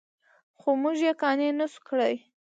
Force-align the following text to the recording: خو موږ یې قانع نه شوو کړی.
خو 0.59 0.69
موږ 0.81 0.97
یې 1.05 1.11
قانع 1.21 1.49
نه 1.59 1.65
شوو 1.71 1.85
کړی. 1.87 2.13